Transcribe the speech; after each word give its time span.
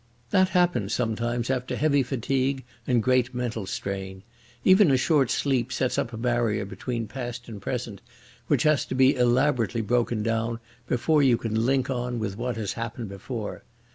That 0.31 0.49
happens 0.49 0.93
sometimes 0.95 1.51
after 1.51 1.75
heavy 1.75 2.01
fatigue 2.01 2.63
and 2.87 3.03
great 3.03 3.35
mental 3.35 3.67
strain. 3.67 4.23
Even 4.65 4.89
a 4.89 4.97
short 4.97 5.29
sleep 5.29 5.71
sets 5.71 5.95
up 5.99 6.11
a 6.11 6.17
barrier 6.17 6.65
between 6.65 7.05
past 7.05 7.47
and 7.47 7.61
present 7.61 8.01
which 8.47 8.63
has 8.63 8.83
to 8.85 8.95
be 8.95 9.15
elaborately 9.15 9.81
broken 9.81 10.23
down 10.23 10.59
before 10.87 11.21
you 11.21 11.37
can 11.37 11.67
link 11.67 11.91
on 11.91 12.17
with 12.17 12.35
what 12.35 12.57
has 12.57 12.73
happened 12.73 13.09
before. 13.09 13.61